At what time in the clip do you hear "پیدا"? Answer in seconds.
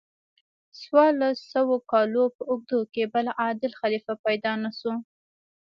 4.25-4.51